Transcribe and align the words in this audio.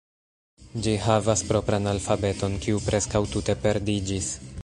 Ĝi 0.85 0.93
havas 1.03 1.43
propran 1.51 1.91
alfabeton, 1.91 2.57
kiu 2.65 2.81
preskaŭ 2.87 3.23
tute 3.35 3.59
perdiĝis. 3.67 4.35